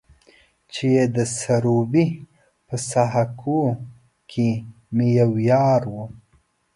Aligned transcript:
چې 0.73 0.89
د 1.15 1.17
سروبي 1.39 2.07
په 2.67 2.75
سهاکو 2.89 3.61
کې 4.31 4.49
مې 4.95 5.07
يو 5.19 5.31
يار 5.51 5.81
و. 5.93 5.95